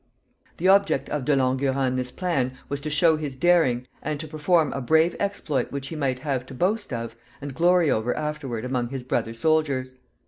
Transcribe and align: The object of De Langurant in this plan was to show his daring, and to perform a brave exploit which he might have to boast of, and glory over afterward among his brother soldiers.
The 0.57 0.67
object 0.67 1.09
of 1.09 1.25
De 1.25 1.35
Langurant 1.35 1.89
in 1.89 1.95
this 1.95 2.09
plan 2.09 2.53
was 2.69 2.81
to 2.81 2.89
show 2.89 3.17
his 3.17 3.35
daring, 3.35 3.85
and 4.01 4.19
to 4.19 4.27
perform 4.27 4.73
a 4.73 4.81
brave 4.81 5.15
exploit 5.19 5.71
which 5.71 5.89
he 5.89 5.95
might 5.95 6.17
have 6.17 6.43
to 6.47 6.55
boast 6.55 6.91
of, 6.91 7.15
and 7.39 7.53
glory 7.53 7.91
over 7.91 8.17
afterward 8.17 8.65
among 8.65 8.89
his 8.89 9.03
brother 9.03 9.35
soldiers. 9.35 9.93